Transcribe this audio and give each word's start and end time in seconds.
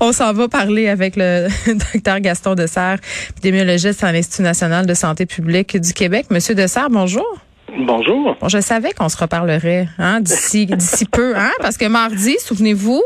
On 0.00 0.12
s'en 0.12 0.32
va 0.32 0.48
parler 0.48 0.88
avec 0.88 1.16
le 1.16 1.48
docteur 1.92 2.20
Gaston 2.20 2.54
Dessert, 2.54 2.98
épidémiologiste 3.30 4.04
à 4.04 4.12
l'Institut 4.12 4.42
national 4.42 4.86
de 4.86 4.94
santé 4.94 5.26
publique 5.26 5.76
du 5.76 5.92
Québec. 5.92 6.26
Monsieur 6.30 6.54
Dessert, 6.54 6.88
bonjour. 6.88 7.26
Bonjour. 7.76 8.34
Bon, 8.40 8.48
je 8.48 8.60
savais 8.60 8.92
qu'on 8.92 9.10
se 9.10 9.16
reparlerait 9.16 9.88
hein, 9.98 10.20
d'ici 10.20 10.66
d'ici 10.76 11.04
peu, 11.04 11.36
hein, 11.36 11.50
parce 11.60 11.76
que 11.76 11.84
mardi, 11.84 12.36
souvenez-vous, 12.42 13.02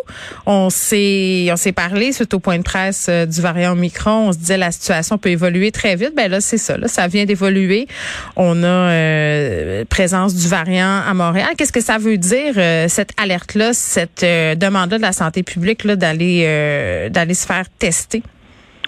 on 0.46 0.70
s'est 0.70 1.48
on 1.50 1.56
s'est 1.56 1.72
parlé 1.72 2.12
suite 2.12 2.32
au 2.34 2.38
point 2.38 2.58
de 2.58 2.62
presse 2.62 3.06
euh, 3.08 3.26
du 3.26 3.40
variant 3.40 3.72
Omicron. 3.72 4.28
On 4.28 4.32
se 4.32 4.38
disait 4.38 4.56
la 4.56 4.70
situation 4.70 5.18
peut 5.18 5.30
évoluer 5.30 5.72
très 5.72 5.96
vite. 5.96 6.12
Ben 6.16 6.30
là, 6.30 6.40
c'est 6.40 6.58
ça. 6.58 6.76
Là, 6.76 6.86
ça 6.86 7.08
vient 7.08 7.24
d'évoluer. 7.24 7.88
On 8.36 8.62
a 8.62 8.66
euh, 8.66 9.84
présence 9.86 10.34
du 10.34 10.46
variant 10.46 11.00
à 11.08 11.12
Montréal. 11.12 11.50
Qu'est-ce 11.58 11.72
que 11.72 11.80
ça 11.80 11.98
veut 11.98 12.16
dire 12.16 12.54
euh, 12.56 12.86
cette 12.88 13.10
alerte 13.20 13.54
là, 13.54 13.72
cette 13.72 14.22
demande 14.22 14.92
là 14.92 14.98
de 14.98 15.02
la 15.02 15.12
santé 15.12 15.42
publique 15.42 15.84
là 15.84 15.96
d'aller 15.96 17.08
d'aller 17.10 17.34
se 17.34 17.46
faire 17.46 17.64
tester? 17.78 18.22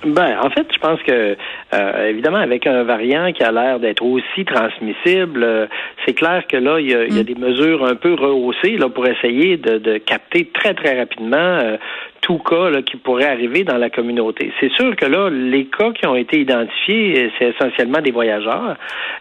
Ben, 0.04 0.38
en 0.42 0.50
fait, 0.50 0.66
je 0.72 0.78
pense 0.78 1.00
que 1.02 1.36
euh, 1.74 2.08
évidemment, 2.08 2.38
avec 2.38 2.66
un 2.66 2.82
variant 2.82 3.32
qui 3.32 3.42
a 3.42 3.50
l'air 3.50 3.80
d'être 3.80 4.02
aussi 4.04 4.44
transmissible, 4.44 5.42
euh, 5.42 5.66
c'est 6.04 6.12
clair 6.12 6.44
que 6.46 6.56
là, 6.56 6.78
il 6.78 6.90
y, 6.90 6.94
a, 6.94 7.06
mm. 7.06 7.22
des 7.22 7.34
mesures 7.34 7.84
un 7.84 7.94
peu 7.94 8.14
rehaussées 8.14 8.76
là 8.76 8.88
pour 8.88 9.06
essayer 9.06 9.56
de, 9.56 9.98
capter 9.98 10.50
très 10.52 10.74
très 10.74 10.98
rapidement 10.98 11.36
euh, 11.36 11.76
tout 12.24 12.38
cas 12.38 12.70
là, 12.70 12.80
qui 12.80 12.96
pourrait 12.96 13.26
arriver 13.26 13.64
dans 13.64 13.76
la 13.76 13.90
communauté. 13.90 14.50
C'est 14.58 14.72
sûr 14.72 14.96
que 14.96 15.04
là, 15.04 15.28
les 15.28 15.66
cas 15.66 15.92
qui 15.92 16.06
ont 16.06 16.16
été 16.16 16.40
identifiés, 16.40 17.30
c'est 17.38 17.50
essentiellement 17.50 18.00
des 18.00 18.12
voyageurs. 18.12 18.76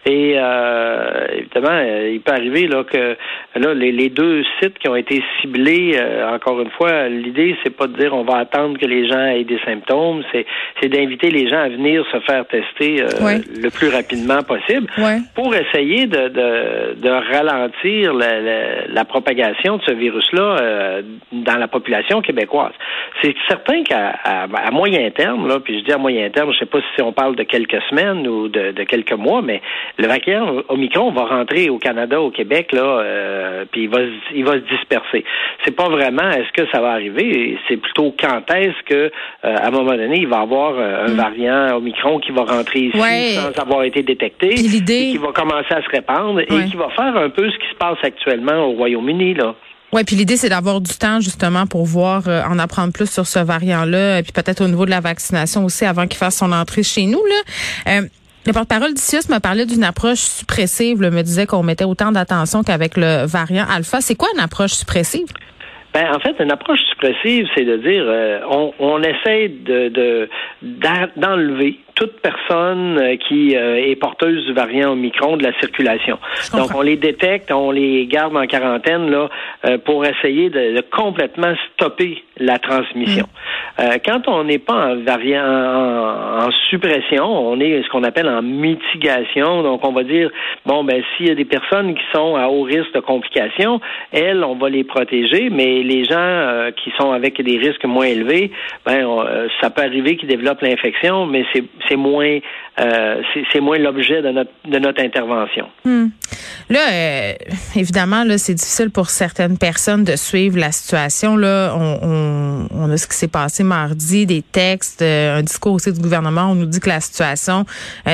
Et 0.06 0.34
euh, 0.36 1.26
évidemment, 1.36 1.68
euh, 1.70 2.12
il 2.14 2.20
peut 2.20 2.32
arriver 2.32 2.66
là 2.66 2.82
que 2.84 3.16
là 3.56 3.74
les, 3.74 3.92
les 3.92 4.08
deux 4.08 4.42
sites 4.58 4.78
qui 4.78 4.88
ont 4.88 4.96
été 4.96 5.22
ciblés, 5.40 5.96
euh, 5.98 6.34
encore 6.34 6.60
une 6.62 6.70
fois, 6.70 7.08
l'idée 7.08 7.56
c'est 7.62 7.76
pas 7.76 7.86
de 7.86 7.96
dire 7.98 8.14
on 8.14 8.22
va 8.22 8.38
attendre 8.38 8.78
que 8.78 8.86
les 8.86 9.06
gens 9.06 9.26
aient 9.26 9.44
des 9.44 9.60
symptômes, 9.66 10.22
c'est 10.32 10.46
c'est 10.80 10.88
d'inviter 10.88 11.30
les 11.30 11.46
gens 11.48 11.60
à 11.60 11.68
venir 11.68 12.04
se 12.10 12.20
faire 12.20 12.46
tester 12.46 13.04
le 13.62 13.70
plus 13.70 13.88
rapidement 13.88 14.42
possible 14.42 14.86
pour 15.34 15.54
essayer 15.54 16.06
de, 16.06 16.28
de, 16.28 16.94
de 16.94 17.10
ralentir 17.10 18.14
la, 18.14 18.40
la, 18.40 18.86
la, 18.88 19.04
propagation 19.04 19.76
de 19.76 19.82
ce 19.82 19.92
virus-là 19.92 21.02
dans 21.32 21.56
la 21.56 21.68
population 21.68 22.22
québécoise. 22.22 22.72
C'est 23.22 23.34
certain 23.48 23.82
qu'à 23.82 24.10
à, 24.24 24.70
moyen 24.70 25.10
terme, 25.10 25.48
là, 25.48 25.60
puis 25.60 25.78
je 25.78 25.84
dis 25.84 25.92
à 25.92 25.98
moyen 25.98 26.28
terme, 26.30 26.52
je 26.52 26.58
sais 26.58 26.66
pas 26.66 26.80
si 26.94 27.02
on 27.02 27.12
parle 27.12 27.36
de 27.36 27.42
quelques 27.42 27.80
semaines 27.90 28.26
ou 28.26 28.48
de, 28.48 28.72
quelques 28.84 29.12
mois, 29.12 29.42
mais 29.42 29.62
le 29.98 30.06
variant 30.06 30.62
Omicron 30.68 31.10
va 31.12 31.24
rentrer 31.24 31.70
au 31.70 31.78
Canada, 31.78 32.20
au 32.20 32.30
Québec, 32.30 32.72
là, 32.72 32.82
euh, 32.82 33.64
puis 33.70 33.84
il 33.84 33.88
va, 33.88 34.00
il 34.34 34.44
va 34.44 34.52
se 34.54 34.76
disperser. 34.76 35.24
C'est 35.64 35.74
pas 35.74 35.88
vraiment 35.88 36.28
est-ce 36.30 36.52
que 36.52 36.68
ça 36.70 36.80
va 36.80 36.90
arriver, 36.90 37.58
c'est 37.68 37.76
plutôt 37.76 38.14
quand 38.18 38.42
est-ce 38.54 38.82
que, 38.84 38.94
euh, 38.94 39.10
à 39.42 39.68
un 39.68 39.70
moment 39.70 39.96
donné, 39.96 40.18
il 40.18 40.28
va 40.28 40.38
y 40.38 40.42
avoir 40.42 40.74
euh, 40.76 41.06
un 41.06 41.10
mm. 41.10 41.16
variant 41.16 41.76
Omicron 41.76 42.18
qui 42.18 42.32
va 42.32 42.42
rentrer 42.42 42.80
ici 42.80 43.34
sans 43.34 43.62
avoir 43.62 43.84
été 43.84 44.02
détecté, 44.02 44.54
et 44.54 45.12
qui 45.12 45.18
va 45.18 45.32
commencer 45.32 45.72
à 45.72 45.82
se 45.82 45.88
répandre 45.88 46.40
et 46.40 46.46
qui 46.46 46.76
va 46.76 46.88
faire 46.90 47.16
un 47.16 47.30
peu 47.30 47.50
ce 47.50 47.58
qui 47.58 47.68
se 47.70 47.76
passe 47.76 47.98
actuellement 48.02 48.66
au 48.66 48.72
Royaume-Uni, 48.72 49.34
là. 49.34 49.54
Oui, 49.94 50.02
puis 50.02 50.16
l'idée, 50.16 50.36
c'est 50.36 50.48
d'avoir 50.48 50.80
du 50.80 50.92
temps 50.98 51.20
justement 51.20 51.68
pour 51.68 51.84
voir, 51.84 52.24
euh, 52.26 52.42
en 52.50 52.58
apprendre 52.58 52.92
plus 52.92 53.08
sur 53.08 53.28
ce 53.28 53.38
variant-là, 53.38 54.18
et 54.18 54.22
puis 54.24 54.32
peut-être 54.32 54.60
au 54.60 54.66
niveau 54.66 54.86
de 54.86 54.90
la 54.90 54.98
vaccination 54.98 55.64
aussi 55.64 55.84
avant 55.84 56.08
qu'il 56.08 56.18
fasse 56.18 56.38
son 56.38 56.50
entrée 56.50 56.82
chez 56.82 57.06
nous. 57.06 57.22
Là. 57.24 57.92
Euh, 57.92 58.00
le 58.44 58.52
porte-parole 58.52 58.92
d'ICIUS 58.92 59.28
m'a 59.28 59.38
parlé 59.38 59.66
d'une 59.66 59.84
approche 59.84 60.18
suppressive, 60.18 60.98
me 60.98 61.22
disait 61.22 61.46
qu'on 61.46 61.62
mettait 61.62 61.84
autant 61.84 62.10
d'attention 62.10 62.64
qu'avec 62.64 62.96
le 62.96 63.24
variant 63.24 63.66
alpha. 63.72 64.00
C'est 64.00 64.16
quoi 64.16 64.26
une 64.34 64.40
approche 64.40 64.72
suppressive? 64.72 65.28
Ben, 65.94 66.12
en 66.12 66.18
fait, 66.18 66.34
une 66.42 66.50
approche 66.50 66.80
suppressive, 66.90 67.46
c'est 67.54 67.64
de 67.64 67.76
dire 67.76 68.02
euh, 68.04 68.40
on, 68.50 68.72
on 68.80 69.00
essaie 69.00 69.48
de 69.48 70.28
d'enlever 71.16 71.78
toute 71.94 72.20
personne 72.20 72.98
euh, 72.98 73.16
qui 73.16 73.56
euh, 73.56 73.76
est 73.76 73.96
porteuse 73.96 74.44
du 74.46 74.52
variant 74.52 74.92
Omicron 74.92 75.36
de 75.36 75.44
la 75.44 75.52
circulation. 75.60 76.18
Donc, 76.52 76.74
on 76.74 76.82
les 76.82 76.96
détecte, 76.96 77.52
on 77.52 77.70
les 77.70 78.06
garde 78.06 78.36
en 78.36 78.46
quarantaine 78.46 79.10
là 79.10 79.28
euh, 79.64 79.78
pour 79.78 80.04
essayer 80.04 80.50
de, 80.50 80.82
complètement 80.90 81.54
stopper 81.72 82.22
la 82.36 82.58
transmission. 82.58 83.26
Mm. 83.78 83.82
quand 84.04 84.26
on 84.26 84.44
n'est 84.44 84.58
pas 84.58 84.88
en 84.88 84.96
variant 84.96 85.44
en, 85.44 86.50
suppression, 86.68 87.24
on 87.24 87.60
est 87.60 87.82
ce 87.84 87.88
qu'on 87.90 88.02
appelle 88.02 88.28
en 88.28 88.42
mitigation. 88.42 89.62
Donc, 89.62 89.86
on 89.86 89.92
va 89.92 90.02
dire 90.02 90.30
bon 90.66 90.82
ben 90.82 91.02
s'il 91.16 91.28
y 91.28 91.30
a 91.30 91.36
des 91.36 91.44
personnes 91.44 91.94
qui 91.94 92.02
sont 92.12 92.34
à 92.34 92.48
haut 92.48 92.62
risque 92.62 92.92
de 92.92 93.00
complications, 93.00 93.80
elles, 94.10 94.42
on 94.42 94.56
va 94.56 94.68
les 94.68 94.82
protéger, 94.82 95.48
mais 95.50 95.82
les 95.82 96.04
gens 96.04 96.70
qui 96.76 96.92
sont 96.98 97.12
avec 97.12 97.40
des 97.40 97.56
risques 97.56 97.84
moins 97.84 98.06
élevés, 98.06 98.50
ben 98.84 99.06
ça 99.60 99.70
peut 99.70 99.82
arriver 99.82 100.16
qu'ils 100.16 100.28
développent 100.28 100.62
l'infection, 100.62 101.26
mais 101.26 101.44
c'est 101.52 101.64
c'est 101.88 101.96
moins 101.96 102.38
euh, 102.80 103.22
c'est 103.52 103.60
moins 103.60 103.78
l'objet 103.78 104.20
de 104.20 104.78
notre 104.78 105.00
intervention. 105.00 105.68
Hmm. 105.84 106.06
Là, 106.68 106.80
euh, 106.92 107.32
évidemment, 107.76 108.24
là, 108.24 108.36
c'est 108.36 108.54
difficile 108.54 108.90
pour 108.90 109.10
certaines 109.10 109.58
personnes 109.58 110.02
de 110.02 110.16
suivre 110.16 110.58
la 110.58 110.72
situation. 110.72 111.36
Là, 111.36 111.72
on, 111.76 112.90
a 112.90 112.96
ce 112.96 113.06
qui 113.06 113.14
s'est 113.14 113.28
passé 113.28 113.62
mardi, 113.62 114.26
des 114.26 114.42
textes, 114.42 115.02
euh, 115.02 115.38
un 115.38 115.42
discours 115.42 115.74
aussi 115.74 115.92
du 115.92 116.00
gouvernement. 116.00 116.50
On 116.50 116.56
nous 116.56 116.66
dit 116.66 116.80
que 116.80 116.88
la 116.88 117.00
situation, 117.00 117.64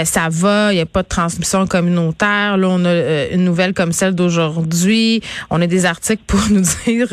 ça 0.05 0.29
va, 0.31 0.73
il 0.73 0.77
n'y 0.77 0.83
a 0.83 0.87
pas 0.87 1.03
de 1.03 1.09
transmission 1.09 1.67
communautaire. 1.67 2.59
Là, 2.59 2.69
on 2.69 2.85
a 2.85 3.29
une 3.33 3.45
nouvelle 3.45 3.73
comme 3.73 3.93
celle 3.93 4.15
d'aujourd'hui. 4.15 5.23
On 5.49 5.63
a 5.63 5.67
des 5.67 5.87
articles 5.87 6.23
pour 6.27 6.41
nous 6.51 6.65
dire, 6.85 7.09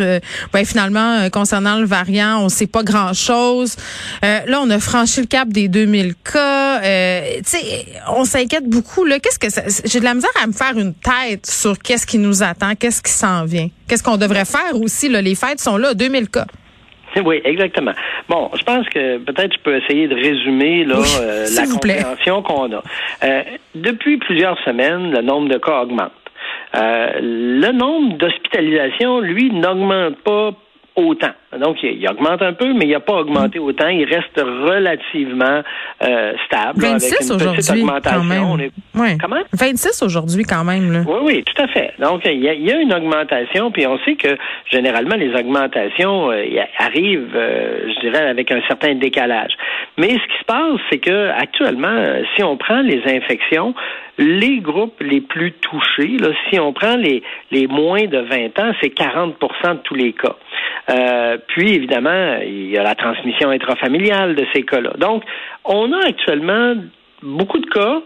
ben, 0.52 0.66
finalement, 0.66 1.30
concernant 1.30 1.80
le 1.80 1.86
variant, 1.86 2.42
on 2.42 2.50
sait 2.50 2.68
pas 2.68 2.84
grand 2.84 3.14
chose. 3.14 3.78
là, 4.22 4.60
on 4.62 4.70
a 4.70 4.80
franchi 4.80 5.22
le 5.22 5.28
cap 5.28 5.48
des 5.48 5.70
2000 5.70 6.14
cas 6.16 6.47
on 8.10 8.24
s'inquiète 8.24 8.68
beaucoup. 8.68 9.06
Là, 9.06 9.20
qu'est-ce 9.20 9.40
que 9.40 9.48
j'ai 9.86 10.00
de 10.00 10.06
la 10.06 10.14
misère 10.14 10.32
à 10.42 10.48
me 10.48 10.54
faire 10.54 10.78
une 10.78 10.94
tête 10.94 11.46
sur 11.46 11.78
qu'est-ce 11.80 12.06
qui 12.06 12.18
nous 12.18 12.44
attend, 12.44 12.76
qu'est-ce 12.76 13.02
qui 13.02 13.12
s'en 13.12 13.46
vient, 13.46 13.68
qu'est-ce 13.88 14.04
qu'on 14.04 14.18
devrait 14.18 14.46
faire 14.46 14.76
aussi. 14.82 15.10
Là, 15.10 15.22
les 15.22 15.36
fêtes 15.36 15.60
sont 15.60 15.78
là, 15.78 15.94
2000 15.94 16.30
cas. 16.30 16.46
Oui, 17.26 17.42
exactement. 17.44 17.94
Bon, 18.30 18.52
je 18.58 18.64
pense 18.64 18.88
que 18.90 19.18
peut-être 19.18 19.54
je 19.54 19.60
peux 19.60 19.78
essayer 19.78 20.08
de 20.08 20.16
résumer 20.16 20.84
là, 20.84 20.98
euh, 21.22 21.46
la 21.56 21.66
compréhension 21.66 22.42
qu'on 22.44 22.72
a. 22.74 22.84
Euh, 23.24 23.44
depuis 23.76 24.18
plusieurs 24.18 24.60
semaines, 24.64 25.12
le 25.12 25.22
nombre 25.22 25.50
de 25.50 25.58
cas 25.58 25.82
augmente. 25.82 26.12
Euh, 26.76 27.10
le 27.22 27.72
nombre 27.72 28.18
d'hospitalisations, 28.18 29.20
lui, 29.22 29.52
n'augmente 29.52 30.18
pas 30.18 30.52
autant. 30.96 31.32
Donc, 31.60 31.78
il, 31.84 32.08
augmente 32.10 32.42
un 32.42 32.54
peu, 32.54 32.74
mais 32.74 32.86
il 32.86 32.92
n'a 32.92 33.00
pas 33.00 33.16
augmenté 33.16 33.60
autant. 33.60 33.88
Il 33.88 34.06
reste 34.06 34.38
relativement 34.38 35.62
euh, 36.04 36.34
stable. 36.46 36.80
26 36.80 37.32
aujourd'hui, 37.32 37.64
quand 38.04 38.24
même. 38.24 38.70
Comment? 39.20 39.42
26 39.54 40.04
aujourd'hui, 40.04 40.44
quand 40.44 40.64
même. 40.64 40.92
Là. 40.92 41.00
Oui, 41.08 41.20
oui, 41.24 41.44
tout 41.44 41.62
à 41.62 41.68
fait. 41.68 41.94
Donc, 42.00 42.22
il 42.26 42.42
y, 42.44 42.72
a, 42.72 42.80
une 42.80 42.94
augmentation, 42.94 43.72
puis 43.72 43.88
on 43.88 43.98
sait 44.00 44.16
que 44.16 44.38
généralement, 44.72 45.16
les 45.16 45.34
augmentations 45.34 46.32
euh, 46.32 46.44
arrivent, 46.78 47.36
euh, 47.36 47.94
je 47.94 48.00
dirais, 48.02 48.28
avec 48.28 48.52
un 48.52 48.62
certain 48.68 48.96
décalage. 48.96 49.52
Mais 49.98 50.10
ce 50.10 50.14
qui 50.14 50.40
se 50.40 50.46
passe, 50.46 50.80
c'est 50.92 51.00
que 51.00 51.30
actuellement, 51.30 52.04
si 52.36 52.44
on 52.44 52.58
prend 52.58 52.82
les 52.82 53.02
infections, 53.06 53.74
les 54.18 54.60
groupes 54.60 55.00
les 55.02 55.22
plus 55.22 55.52
touchés, 55.54 56.18
là, 56.20 56.30
si 56.50 56.60
on 56.60 56.74
prend 56.74 56.96
les, 56.96 57.24
les 57.52 57.68
moins 57.68 58.06
de 58.06 58.18
20 58.18 58.60
ans, 58.60 58.72
c'est 58.82 58.94
40% 58.94 59.34
de 59.74 59.78
tous 59.84 59.96
les 59.96 60.14
cas. 60.14 60.36
Euh, 60.90 61.38
puis, 61.48 61.74
évidemment, 61.74 62.38
il 62.46 62.70
y 62.70 62.78
a 62.78 62.84
la 62.84 62.96
transmission 62.96 63.50
intrafamiliale 63.50 64.36
de 64.36 64.46
ces 64.54 64.64
cas-là. 64.64 64.94
Donc, 64.98 65.24
on 65.66 65.92
a 65.94 66.06
actuellement 66.06 66.76
beaucoup 67.22 67.60
de 67.60 67.66
cas. 67.68 68.02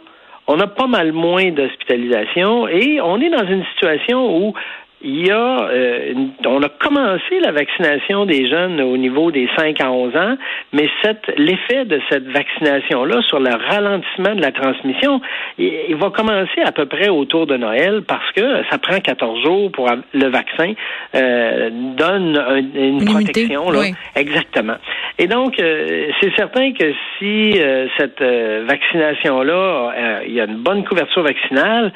On 0.48 0.60
a 0.60 0.68
pas 0.68 0.88
mal 0.88 1.12
moins 1.12 1.52
d'hospitalisation 1.52 2.68
et 2.68 3.00
on 3.02 3.22
est 3.22 3.30
dans 3.30 3.48
une 3.48 3.64
situation 3.74 4.38
où 4.38 4.54
il 5.04 5.28
y 5.28 5.32
a, 5.32 5.70
euh, 5.70 6.14
on 6.46 6.62
a 6.62 6.70
commencé 6.70 7.40
la 7.42 7.52
vaccination 7.52 8.26
des 8.26 8.48
jeunes 8.48 8.80
au 8.82 8.98
niveau 8.98 9.32
des 9.32 9.50
5 9.58 9.82
à 9.82 9.92
11 9.92 10.16
ans, 10.16 10.38
mais 10.74 10.88
l'effet 11.38 11.86
de 11.86 12.00
cette 12.10 12.28
vaccination-là 12.28 13.22
sur 13.24 13.40
le 13.40 13.52
ralentissement 13.52 14.36
de 14.36 14.42
la 14.42 14.52
transmission, 14.52 15.22
il, 15.58 15.96
va 15.96 16.10
commencer 16.10 16.62
à 16.64 16.72
peu 16.72 16.86
près 16.86 17.10
autour 17.10 17.48
de 17.48 17.58
Noël 17.58 18.04
parce 18.08 18.32
que 18.34 18.64
ça 18.70 18.78
prend 18.78 19.00
14 19.00 19.44
jours 19.44 19.72
pour 19.72 19.90
le 20.14 20.28
vaccin 20.28 20.74
euh, 21.16 21.70
donne 21.98 22.38
une, 22.76 23.06
protection. 23.06 23.72
Là. 23.72 23.82
Exactement. 24.16 24.76
Et 25.18 25.28
donc, 25.28 25.60
euh, 25.60 26.08
c'est 26.22 26.34
certain 26.36 26.74
que 26.74 26.94
si 27.18 27.60
euh, 27.60 27.88
cette 27.98 28.22
vaccination-là, 28.22 30.22
il 30.26 30.34
y 30.34 30.42
a 30.42 30.46
une 30.46 30.64
bonne 30.64 30.84
couverture 30.86 31.24
vaccinale, 31.24 31.92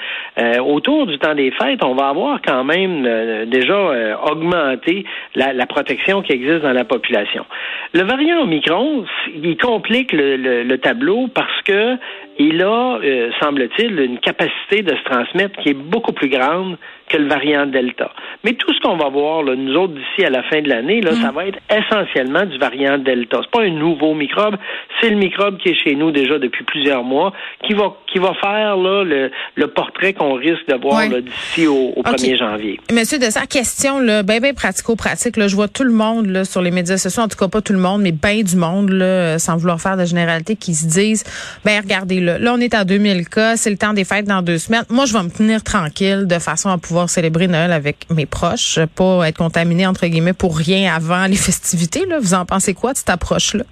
autour 0.66 1.08
du 1.08 1.18
temps 1.18 1.36
des 1.36 1.52
fêtes, 1.52 1.84
on 1.84 1.96
va 1.96 2.10
avoir 2.10 2.42
quand 2.42 2.64
même 2.64 2.95
euh, 3.06 3.46
déjà 3.46 3.74
euh, 3.74 4.16
augmenter 4.30 5.06
la, 5.36 5.66
protection 5.66 6.22
qui 6.22 6.34
existe 6.34 6.62
dans 6.62 6.74
la 6.74 6.86
population. 6.86 7.46
Le 7.94 8.04
variant 8.04 8.42
Omicron, 8.44 9.06
il 9.34 9.58
complique 9.58 10.12
le, 10.14 10.76
tableau 10.78 11.28
parce 11.28 11.62
que 11.64 11.98
il 12.38 12.62
a, 12.62 13.00
euh, 13.04 13.32
semble-t-il, 13.42 14.00
une 14.00 14.20
capacité 14.20 14.82
de 14.82 14.96
se 14.96 15.04
transmettre 15.04 15.58
qui 15.62 15.70
est 15.70 15.74
beaucoup 15.74 16.14
plus 16.14 16.30
grande 16.30 16.78
que 17.10 17.18
le 17.18 17.28
variant 17.28 17.68
Delta. 17.68 18.12
Mais 18.44 18.54
tout 18.54 18.74
ce 18.74 18.80
qu'on 18.82 18.98
va 18.98 19.10
voir, 19.10 19.44
là, 19.44 19.56
nous 19.56 19.76
autres, 19.76 19.94
d'ici 19.94 20.26
à 20.26 20.30
la 20.30 20.44
fin 20.44 20.62
de 20.62 20.70
l'année, 20.70 21.02
là, 21.02 21.12
ça 21.12 21.32
mm. 21.32 21.36
va 21.36 21.46
être 21.46 21.60
essentiellement 21.70 22.46
du 22.46 22.58
variant 22.58 22.98
Delta. 22.98 23.42
C'est 23.44 23.52
pas 23.52 23.64
un 23.64 23.70
nouveau 23.70 24.16
microbe, 24.16 24.56
c'est 25.00 25.10
le 25.10 25.18
microbe 25.18 25.58
qui 25.58 25.70
est 25.70 25.84
chez 25.84 25.96
nous 25.96 26.12
déjà 26.12 26.40
depuis 26.40 26.64
plusieurs 26.64 27.04
mois, 27.04 27.32
qui 27.64 27.74
va 27.74 27.96
qui 28.12 28.20
va 28.20 28.34
faire 28.42 28.78
là, 28.78 29.04
le, 29.04 29.30
le 29.56 29.68
portrait 29.68 30.14
qu'on 30.14 30.34
risque 30.34 30.68
de 30.68 30.76
voir 30.76 31.08
d'ici 31.10 31.68
au, 31.68 31.94
1er 32.02 32.38
janvier. 32.38 32.80
Monsieur 32.92 33.20
de 33.20 33.26
sa 33.26 33.46
question, 33.46 34.00
là, 34.00 34.24
ben, 34.24 34.40
ben 34.40 34.54
pratico-pratique, 34.54 35.36
je 35.40 35.56
vois 35.56 35.68
tout 35.68 35.84
le 35.84 35.92
monde 35.92 36.28
là, 36.28 36.46
sur 36.46 36.62
les 36.62 36.72
médias 36.72 36.98
sociaux, 36.98 37.24
en 37.24 37.28
tout 37.28 37.38
cas 37.38 37.48
pas 37.48 37.62
tout 37.62 37.74
le 37.74 37.80
monde, 37.80 38.02
mais 38.02 38.14
bien 38.14 38.42
du 38.42 38.56
monde, 38.56 38.90
là, 38.90 39.38
sans 39.38 39.58
vouloir 39.58 39.82
faire 39.82 39.98
de 39.98 40.06
généralité, 40.06 40.56
qui 40.56 40.74
se 40.74 40.88
disent, 40.88 41.24
ben 41.66 41.82
regardez, 41.82 42.22
là, 42.26 42.54
on 42.54 42.60
est 42.60 42.74
à 42.74 42.84
2000 42.86 43.28
cas, 43.30 43.58
c'est 43.58 43.70
le 43.70 43.78
temps 43.78 43.94
des 43.94 44.04
fêtes 44.04 44.26
dans 44.26 44.42
deux 44.42 44.58
semaines. 44.58 44.84
Moi, 44.90 45.06
je 45.06 45.14
vais 45.14 45.24
me 45.24 45.30
tenir 45.30 45.64
tranquille 45.64 46.26
de 46.28 46.40
façon 46.40 46.70
à 46.70 46.78
pouvoir 46.78 47.10
célébrer 47.10 47.48
Noël 47.48 47.72
avec 47.72 48.08
mes 48.10 48.26
proches, 48.26 48.80
pas 48.96 49.28
être 49.28 49.38
contaminé 49.38 49.88
entre 49.88 50.08
guillemets 50.08 50.34
pour 50.34 50.58
rien 50.58 50.94
avant 50.94 51.26
les 51.26 51.36
festivités. 51.36 52.06
Là. 52.06 52.20
Vous 52.20 52.34
en 52.34 52.46
pensez 52.46 52.74
quoi 52.74 52.94
de 52.94 52.98
cette 52.98 53.10
approche-là? 53.10 53.64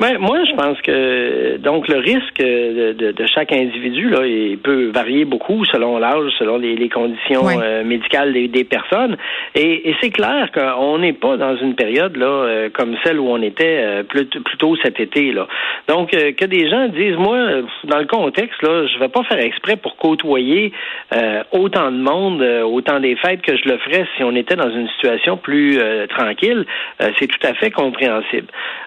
Ben, 0.00 0.18
moi, 0.18 0.38
je 0.44 0.54
pense 0.54 0.80
que 0.80 1.58
donc 1.58 1.86
le 1.88 1.98
risque 1.98 2.38
de, 2.38 3.12
de, 3.12 3.26
chaque 3.26 3.52
individu 3.52 4.08
là, 4.08 4.26
il 4.26 4.58
peut 4.58 4.90
varier 4.92 5.24
beaucoup 5.24 5.64
selon 5.66 5.98
l'âge, 5.98 6.32
selon 6.38 6.56
les, 6.56 6.74
les 6.76 6.88
conditions 6.88 7.46
euh, 7.48 7.84
médicales 7.84 8.32
des, 8.32 8.48
des, 8.48 8.64
personnes. 8.64 9.16
Et, 9.54 9.90
et 9.90 9.96
c'est 10.00 10.10
clair 10.10 10.50
qu'on 10.52 10.98
n'est 10.98 11.12
pas 11.12 11.36
dans 11.36 11.56
une 11.56 11.74
période 11.74 12.16
là 12.16 12.26
euh, 12.26 12.70
comme 12.72 12.96
celle 13.04 13.20
où 13.20 13.28
on 13.28 13.42
était 13.42 13.78
euh, 13.80 14.02
plus, 14.02 14.26
tôt 14.58 14.76
cet 14.82 14.98
été 14.98 15.32
là. 15.32 15.46
Donc 15.88 16.10
que 16.10 16.44
des 16.44 16.68
gens 16.68 16.88
disent 16.88 17.16
moi 17.16 17.38
dans 17.84 17.98
le 17.98 18.06
contexte 18.06 18.62
là, 18.62 18.86
je 18.86 18.98
vais 18.98 19.08
pas 19.08 19.22
faire 19.24 19.38
exprès 19.38 19.76
pour 19.76 19.96
côtoyer 19.96 20.72
autant 21.52 21.90
de 21.90 21.98
monde, 21.98 22.42
autant 22.64 23.00
des 23.00 23.16
fêtes 23.16 23.42
que 23.42 23.56
je 23.56 23.68
le 23.68 23.78
ferais 23.78 24.06
si 24.16 24.24
on 24.24 24.34
était 24.36 24.56
dans 24.56 24.70
une 24.70 24.88
situation 24.88 25.36
plus 25.36 25.78
tranquille. 26.08 26.64
c'est 27.18 27.26
tout 27.26 27.46
à 27.46 27.54
fait 27.54 27.70
compréhensible. 27.70 28.46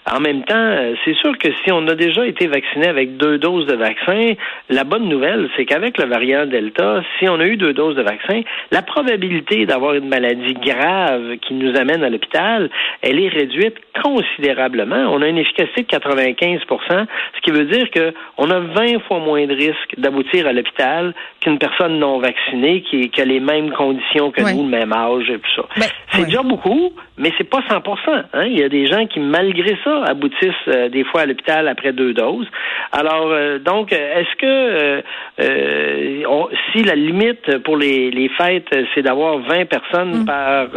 En 0.09 0.19
même 0.19 0.43
temps 0.43 0.94
c'est 1.03 1.15
sûr 1.15 1.37
que 1.37 1.49
si 1.63 1.71
on 1.71 1.87
a 1.87 1.95
déjà 1.95 2.25
été 2.25 2.47
vacciné 2.47 2.87
avec 2.87 3.17
deux 3.17 3.37
doses 3.37 3.65
de 3.67 3.75
vaccin, 3.75 4.33
la 4.69 4.83
bonne 4.83 5.07
nouvelle, 5.09 5.49
c'est 5.55 5.65
qu'avec 5.65 5.97
le 5.97 6.05
variant 6.05 6.45
Delta, 6.45 7.01
si 7.19 7.27
on 7.27 7.39
a 7.39 7.45
eu 7.45 7.57
deux 7.57 7.73
doses 7.73 7.95
de 7.95 8.03
vaccin, 8.03 8.41
la 8.71 8.81
probabilité 8.81 9.65
d'avoir 9.65 9.95
une 9.95 10.07
maladie 10.07 10.53
grave 10.53 11.37
qui 11.37 11.53
nous 11.53 11.75
amène 11.75 12.03
à 12.03 12.09
l'hôpital, 12.09 12.69
elle 13.01 13.19
est 13.19 13.29
réduite 13.29 13.75
considérablement. 14.03 15.07
On 15.11 15.21
a 15.21 15.27
une 15.27 15.37
efficacité 15.37 15.83
de 15.83 15.87
95% 15.87 17.05
ce 17.35 17.41
qui 17.41 17.51
veut 17.51 17.65
dire 17.65 17.87
qu'on 17.91 18.49
a 18.49 18.59
20 18.59 18.99
fois 19.07 19.19
moins 19.19 19.45
de 19.45 19.53
risques 19.53 19.95
d'aboutir 19.97 20.47
à 20.47 20.53
l'hôpital 20.53 21.13
qu'une 21.41 21.57
personne 21.57 21.99
non 21.99 22.19
vaccinée 22.19 22.81
qui, 22.81 23.09
a 23.17 23.25
les 23.25 23.39
mêmes 23.39 23.71
conditions 23.71 24.31
que 24.31 24.41
nous, 24.41 24.63
le 24.63 24.69
même 24.69 24.93
âge 24.93 25.29
et 25.29 25.39
tout 25.39 25.55
ça. 25.55 25.67
Ben, 25.77 25.87
c'est 26.11 26.25
déjà 26.25 26.43
beaucoup, 26.43 26.91
mais 27.17 27.31
c'est 27.37 27.49
pas 27.49 27.61
100% 27.69 28.23
hein? 28.33 28.45
Il 28.45 28.59
y 28.59 28.63
a 28.63 28.69
des 28.69 28.87
gens 28.87 29.05
qui, 29.07 29.19
malgré 29.19 29.77
ça, 29.83 30.03
aboutissent 30.05 30.67
euh, 30.85 30.89
des 30.89 31.03
fois 31.03 31.21
à 31.21 31.25
l'hôpital 31.25 31.67
après 31.67 31.93
deux 31.93 32.13
doses. 32.13 32.47
Alors, 32.91 33.27
euh, 33.31 33.59
donc, 33.59 33.91
est-ce 33.91 34.35
que 34.37 35.01
euh, 35.39 36.41
si 36.71 36.83
la 36.83 36.95
limite 36.95 37.57
pour 37.59 37.77
les, 37.77 38.11
les 38.11 38.29
fêtes, 38.29 38.67
c'est 38.93 39.01
d'avoir 39.01 39.39
20 39.39 39.65
personnes 39.65 40.21
mm. 40.21 40.25
par 40.25 40.67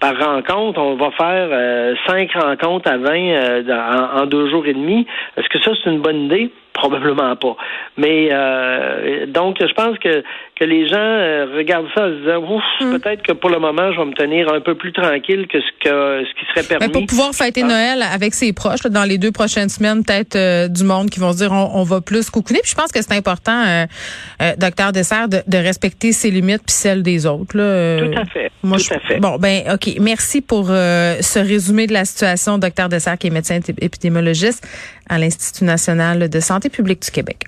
par 0.00 0.18
rencontre, 0.18 0.80
on 0.80 0.94
va 0.96 1.10
faire 1.12 1.96
cinq 2.06 2.32
rencontres 2.32 2.90
à 2.90 2.98
20 2.98 3.70
en, 3.70 4.22
en, 4.22 4.26
deux 4.26 4.48
jours 4.50 4.66
et 4.66 4.74
demi. 4.74 5.06
Est-ce 5.36 5.48
que 5.48 5.58
ça, 5.60 5.72
c'est 5.82 5.90
une 5.90 6.00
bonne 6.00 6.24
idée? 6.26 6.50
Probablement 6.76 7.34
pas. 7.36 7.56
Mais 7.96 8.28
euh, 8.30 9.24
donc, 9.26 9.56
je 9.60 9.72
pense 9.72 9.98
que, 9.98 10.22
que 10.60 10.64
les 10.64 10.86
gens 10.86 10.96
euh, 10.98 11.46
regardent 11.56 11.88
ça 11.94 12.02
en 12.02 12.08
se 12.08 12.18
disant, 12.20 12.54
ouf, 12.54 12.62
hmm. 12.80 12.98
peut-être 12.98 13.22
que 13.22 13.32
pour 13.32 13.48
le 13.48 13.58
moment, 13.58 13.92
je 13.92 13.98
vais 13.98 14.04
me 14.04 14.12
tenir 14.12 14.52
un 14.52 14.60
peu 14.60 14.74
plus 14.74 14.92
tranquille 14.92 15.46
que 15.48 15.58
ce 15.58 15.66
que 15.82 16.24
ce 16.24 16.34
qui 16.38 16.46
serait 16.50 16.78
permis. 16.78 16.92
pour 16.92 17.06
pouvoir 17.06 17.32
fêter 17.32 17.62
ah. 17.64 17.68
Noël 17.68 18.02
avec 18.12 18.34
ses 18.34 18.52
proches, 18.52 18.82
dans 18.82 19.04
les 19.04 19.16
deux 19.16 19.32
prochaines 19.32 19.70
semaines, 19.70 20.04
peut-être 20.04 20.36
euh, 20.36 20.68
du 20.68 20.84
monde 20.84 21.08
qui 21.08 21.18
vont 21.18 21.32
se 21.32 21.38
dire, 21.38 21.50
on, 21.52 21.82
va 21.82 22.02
plus 22.02 22.28
coucouner. 22.28 22.60
Puis 22.62 22.72
je 22.72 22.76
pense 22.76 22.92
que 22.92 23.00
c'est 23.00 23.14
important, 23.14 23.86
docteur 24.58 24.92
Dessert, 24.92 25.28
de, 25.28 25.38
de, 25.46 25.58
respecter 25.58 26.12
ses 26.12 26.30
limites 26.30 26.62
puis 26.66 26.74
celles 26.74 27.02
des 27.02 27.24
autres. 27.26 27.56
Là. 27.56 28.00
Tout 28.00 28.18
à 28.18 28.24
fait. 28.26 28.50
Moi, 28.62 28.78
tout 28.78 28.94
à 28.94 28.98
fait. 29.00 29.18
Bon, 29.18 29.36
ben, 29.38 29.62
ok. 29.72 29.96
Merci 30.00 30.42
pour 30.42 30.66
ce 30.66 31.38
résumé 31.38 31.86
de 31.86 31.92
la 31.92 32.04
situation, 32.04 32.58
docteur 32.58 32.88
Dessert, 32.88 33.16
qui 33.16 33.28
est 33.28 33.30
médecin 33.30 33.60
épidémiologiste 33.80 34.66
à 35.08 35.18
l'Institut 35.18 35.64
national 35.64 36.28
de 36.28 36.40
santé 36.40 36.68
publique 36.68 37.02
du 37.02 37.10
Québec. 37.10 37.46